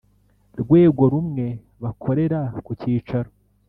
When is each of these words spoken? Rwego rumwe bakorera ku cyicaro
Rwego 0.61 1.01
rumwe 1.13 1.45
bakorera 1.83 2.39
ku 2.65 2.71
cyicaro 2.79 3.29